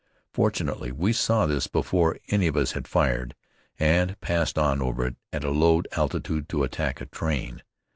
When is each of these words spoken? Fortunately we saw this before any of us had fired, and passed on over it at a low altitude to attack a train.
Fortunately 0.33 0.91
we 0.91 1.13
saw 1.13 1.45
this 1.45 1.67
before 1.67 2.17
any 2.29 2.47
of 2.47 2.57
us 2.57 2.71
had 2.71 2.87
fired, 2.87 3.35
and 3.77 4.19
passed 4.19 4.57
on 4.57 4.81
over 4.81 5.05
it 5.05 5.15
at 5.31 5.43
a 5.43 5.51
low 5.51 5.83
altitude 5.95 6.49
to 6.49 6.63
attack 6.63 7.01
a 7.01 7.05
train. 7.05 7.61